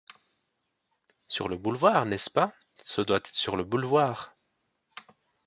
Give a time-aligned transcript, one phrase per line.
[1.27, 2.55] Sur le boulevard, n’est-ce pas?
[2.79, 4.33] ce doit être sur le boulevard?